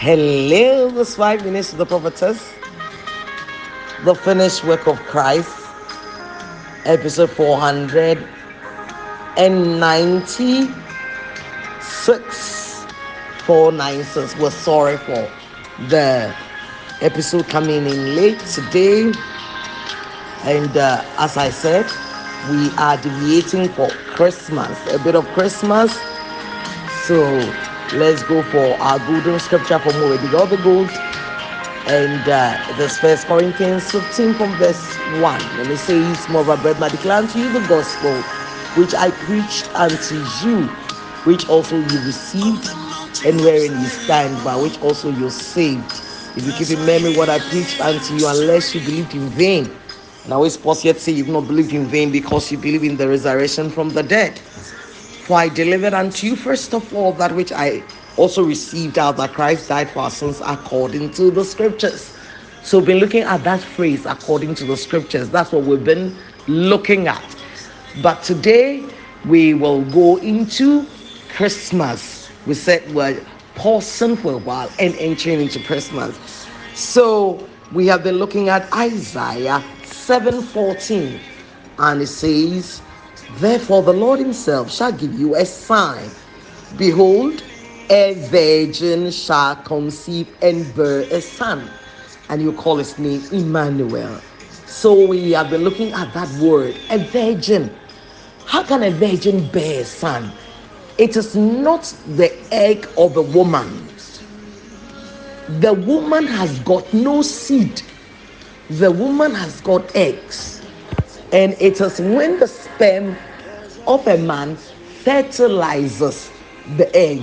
[0.00, 2.54] Hello, this five minutes to the prophetess,
[4.04, 5.50] the finished work of Christ,
[6.84, 8.22] episode 496.
[13.42, 14.38] 496.
[14.38, 15.28] We're sorry for
[15.88, 16.32] the
[17.00, 19.12] episode coming in late today.
[20.44, 21.86] And uh, as I said,
[22.48, 25.98] we are deviating for Christmas, a bit of Christmas.
[27.02, 27.40] So
[27.92, 30.16] let's go for our golden scripture for more.
[30.16, 30.90] The gold.
[31.88, 35.40] And uh, this first Corinthians 15 from verse 1.
[35.60, 38.22] And it says, Moreover, brethren, I declare unto you the gospel
[38.76, 40.16] which I preached unto
[40.46, 40.66] you,
[41.24, 42.66] which also you received,
[43.24, 45.90] and wherein you stand, by which also you're saved.
[46.36, 49.80] If you keep in memory what I preached unto you, unless you believed in vain.
[50.28, 53.08] Now it's possible to say you've not believed in vain because you believe in the
[53.08, 54.40] resurrection from the dead.
[55.28, 57.82] For I delivered unto you first of all that which I
[58.16, 62.16] also received out that Christ died for our sins according to the scriptures.
[62.62, 65.28] So we've been looking at that phrase according to the scriptures.
[65.28, 67.36] That's what we've been looking at.
[68.00, 68.86] But today
[69.26, 70.86] we will go into
[71.36, 72.30] Christmas.
[72.46, 73.22] We said we're
[73.54, 76.18] pausing for a while and entering into Christmas.
[76.72, 81.20] So we have been looking at Isaiah 7:14,
[81.78, 82.80] and it says,
[83.36, 86.10] Therefore the Lord Himself shall give you a sign.
[86.76, 87.42] Behold,
[87.90, 91.68] a virgin shall conceive and bear a son,
[92.28, 94.20] and you call his name Emmanuel.
[94.66, 97.74] So we have been looking at that word, a virgin.
[98.46, 100.32] How can a virgin bear a son?
[100.98, 103.88] It is not the egg of a woman.
[105.60, 107.82] The woman has got no seed.
[108.68, 110.62] The woman has got eggs.
[111.32, 112.46] And it is when the
[112.78, 113.16] sperm
[113.88, 114.54] of a man
[115.02, 116.30] fertilizes
[116.76, 117.20] the egg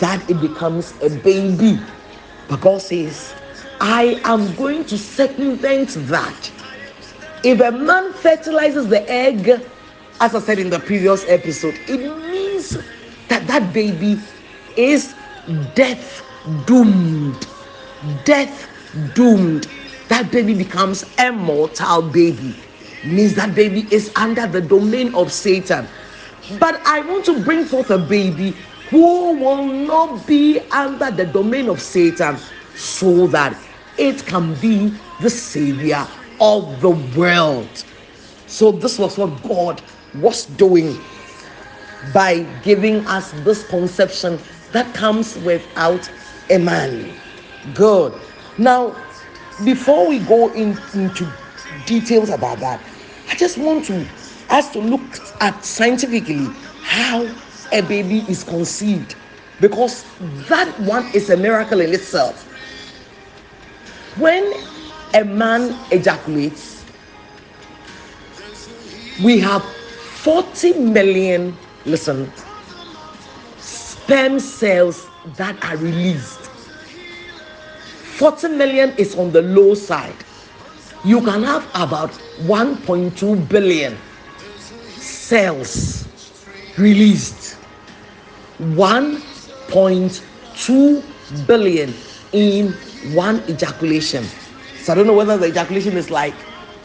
[0.00, 1.80] that it becomes a baby.
[2.46, 3.34] But God says,
[3.80, 6.52] I am going to circumvent that.
[7.42, 9.48] If a man fertilizes the egg,
[10.20, 12.76] as I said in the previous episode, it means
[13.28, 14.18] that that baby
[14.76, 15.14] is
[15.74, 16.22] death
[16.66, 17.46] doomed.
[18.26, 18.68] Death
[19.14, 19.68] doomed.
[20.08, 22.54] That baby becomes a mortal baby.
[23.04, 25.86] Means that baby is under the domain of Satan.
[26.58, 28.54] But I want to bring forth a baby
[28.90, 32.36] who will not be under the domain of Satan
[32.74, 33.56] so that
[33.98, 36.06] it can be the savior
[36.40, 37.84] of the world.
[38.46, 39.82] So, this was what God
[40.14, 40.96] was doing
[42.12, 44.38] by giving us this conception
[44.72, 46.08] that comes without
[46.50, 47.12] a man.
[47.74, 48.12] Good.
[48.58, 48.94] Now,
[49.64, 51.26] before we go in, into
[51.84, 52.80] details about that,
[53.28, 54.06] I just want to
[54.50, 56.46] us to look at scientifically
[56.82, 57.28] how
[57.72, 59.16] a baby is conceived
[59.60, 60.04] because
[60.48, 62.44] that one is a miracle in itself.
[64.18, 64.52] When
[65.14, 66.84] a man ejaculates,
[69.22, 72.30] we have 40 million, listen,
[73.58, 76.40] sperm cells that are released.
[78.18, 80.25] 40 million is on the low side.
[81.06, 82.10] You can have about
[82.50, 83.96] 1.2 billion
[84.96, 86.04] cells
[86.76, 87.56] released
[88.58, 91.94] 1.2 billion
[92.32, 92.72] in
[93.14, 94.24] one ejaculation.
[94.78, 96.34] So I don't know whether the ejaculation is like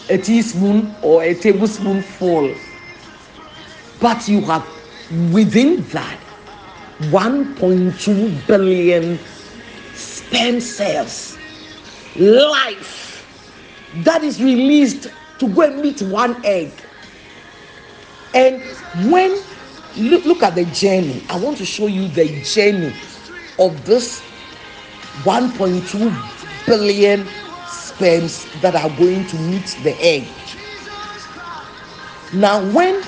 [0.08, 2.54] a teaspoon or a tablespoon full.
[4.00, 4.64] But you have
[5.34, 6.20] within that
[7.10, 9.18] 1.2 billion
[9.96, 11.40] sperm cells,
[12.16, 13.01] life
[14.04, 15.10] that is released
[15.40, 16.72] to go and meet one egg.
[18.34, 18.62] And
[19.12, 19.38] when
[19.98, 22.94] look, look at the journey, I want to show you the journey
[23.60, 24.22] of this
[25.24, 27.28] 1.2 billion
[27.68, 30.28] sperms that are going to meet the egg.
[32.34, 33.02] Now, when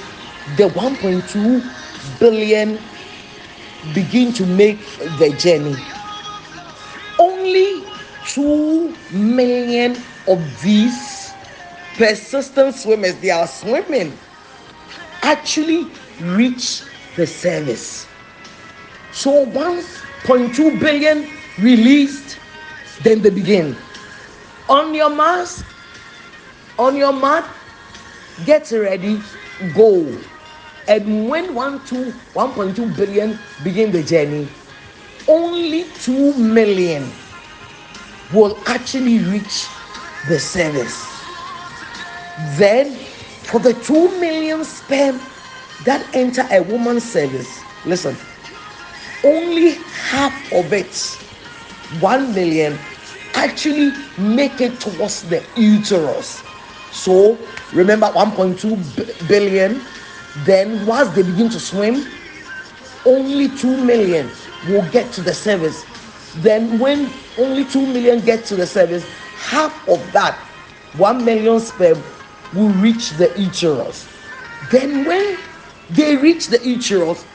[0.57, 2.77] the 1.2 billion
[3.93, 4.79] begin to make
[5.17, 5.75] the journey,
[7.19, 7.84] only
[8.25, 9.96] 2 million
[10.28, 11.34] of these
[11.96, 14.17] persistent swimmers, they are swimming,
[15.22, 15.87] actually
[16.22, 16.84] reach
[17.16, 18.08] the cervix.
[19.11, 21.29] So 1.2 billion
[21.59, 22.40] released,
[23.03, 23.75] then they begin.
[24.70, 25.66] On your mask,
[26.79, 27.47] on your mat,
[28.46, 29.22] get ready,
[29.75, 30.08] go.
[30.87, 31.96] And when 1, 2,
[32.34, 34.47] 1.2 billion begin the journey,
[35.28, 37.09] only 2 million
[38.34, 39.67] will actually reach
[40.28, 41.08] the cervix.
[42.58, 45.20] Then, for the 2 million sperm
[45.85, 48.16] that enter a woman's cervix, listen,
[49.23, 49.72] only
[50.09, 50.93] half of it
[52.02, 52.78] 1 million
[53.35, 56.43] actually make it towards the uterus.
[56.91, 57.37] So
[57.73, 59.81] remember 1.2 billion.
[60.46, 62.05] Then once they begin to swim,
[63.05, 64.29] only 2 million
[64.70, 65.85] will get to the cervix.
[66.37, 69.05] Then when only 2 million get to the cervix,
[69.43, 70.35] half of that
[70.97, 72.01] 1 million sperm
[72.53, 74.07] will reach the uterus.
[74.72, 75.37] Then when
[75.90, 77.25] they reach the uterus,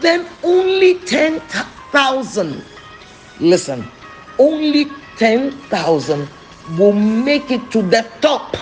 [0.00, 2.64] then only 10,000,
[3.40, 3.84] listen,
[4.38, 4.86] only
[5.16, 6.28] 10,000
[6.78, 8.56] will make it to the top.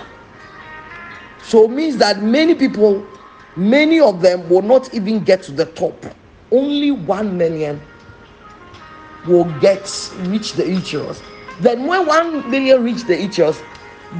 [1.42, 3.06] So it means that many people,
[3.56, 5.94] many of them will not even get to the top.
[6.50, 7.80] Only 1 million
[9.26, 9.82] will get
[10.20, 11.22] reach the uterus.
[11.60, 13.60] Then when 1 million reach the uterus,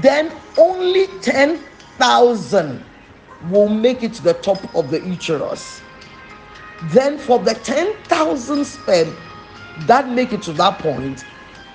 [0.01, 2.85] then only 10,000
[3.51, 5.81] will make it to the top of the uterus.
[6.85, 9.17] Then for the 10,000 sperm
[9.87, 11.25] that make it to that point,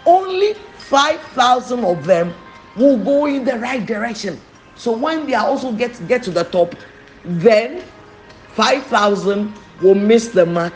[0.06, 2.34] only 5,000 of them
[2.76, 4.40] will go in the right direction.
[4.76, 6.76] So when they also get get to the top,
[7.24, 7.84] then
[8.56, 10.74] 5,000 will miss the mark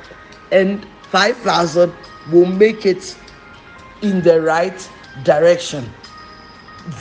[0.52, 1.94] and 5,000
[2.32, 3.18] will make it
[4.02, 4.90] in the right
[5.24, 5.90] direction.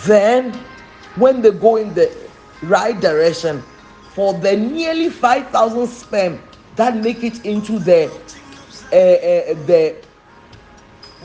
[0.04, 0.52] Then
[1.16, 2.10] when they go in the
[2.62, 3.62] right direction,
[4.16, 6.42] for the nearly 5,000 sperm
[6.76, 8.06] that make it into the
[8.90, 9.94] uh, uh, the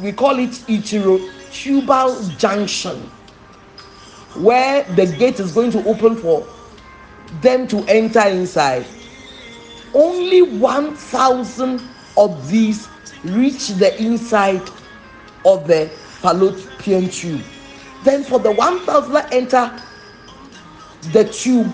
[0.01, 2.97] we call it uterotubal junction
[4.35, 6.45] where the gate is going to open for
[7.41, 8.85] them to enter inside
[9.94, 11.81] only 1000
[12.18, 12.89] of these
[13.23, 14.62] reach the inside
[15.45, 15.88] of the
[16.21, 17.41] fallopian tube.
[18.03, 19.71] Then for the 1000 that enter
[21.11, 21.73] the tube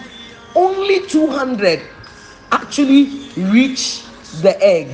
[0.55, 1.81] only 200
[2.51, 4.03] actually reach
[4.41, 4.89] the egg.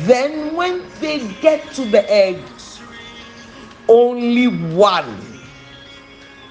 [0.00, 2.40] Then when they get to the egg
[3.88, 5.20] only one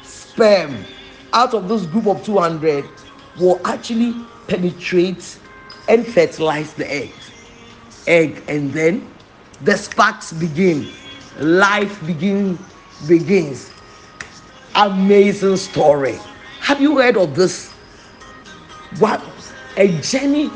[0.04, 0.86] sperm
[1.34, 2.86] out of this group of 200
[3.40, 4.14] will actually
[4.48, 5.40] penetrate
[5.90, 7.12] and fertilize the egg.
[8.06, 9.08] Egg and then
[9.62, 10.92] the sparks begin
[11.40, 12.58] life begin
[13.08, 13.72] begins
[14.76, 16.20] amazing story
[16.60, 17.72] have you heard of this
[19.00, 19.22] what
[19.78, 20.50] a journey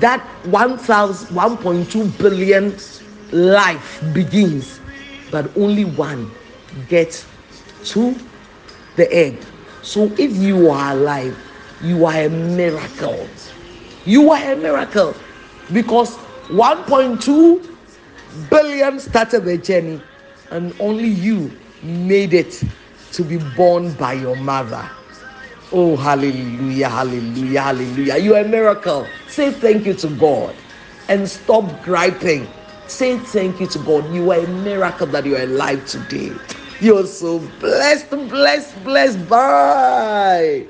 [0.00, 2.74] that 1.2 billion
[3.32, 4.80] life begins,
[5.30, 6.30] but only one
[6.88, 7.26] gets
[7.84, 8.14] to
[8.96, 9.38] the egg.
[9.82, 11.36] So if you are alive,
[11.82, 13.28] you are a miracle.
[14.04, 15.14] You are a miracle
[15.72, 16.16] because
[16.48, 17.68] 1.2
[18.50, 20.00] billion started the journey,
[20.52, 21.50] and only you
[21.82, 22.62] made it
[23.12, 24.88] to be born by your mother.
[25.72, 28.18] Oh, hallelujah, hallelujah, hallelujah.
[28.18, 29.08] You are a miracle.
[29.26, 30.54] Say thank you to God
[31.08, 32.46] and stop griping.
[32.86, 34.14] Say thank you to God.
[34.14, 36.32] You are a miracle that you are alive today.
[36.80, 39.28] You're so blessed, blessed, blessed.
[39.28, 40.68] Bye.